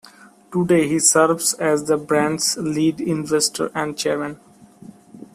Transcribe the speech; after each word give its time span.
Today 0.51 0.87
he 0.87 0.97
serves 0.97 1.53
as 1.53 1.83
the 1.83 1.95
brand's 1.95 2.57
Lead 2.57 2.99
Investor 2.99 3.69
and 3.75 3.95
Chairman. 3.95 4.39